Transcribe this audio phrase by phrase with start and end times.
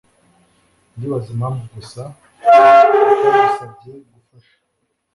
[0.95, 2.01] Ndibaza impamvu gusa
[2.51, 4.55] atadusabye gufasha.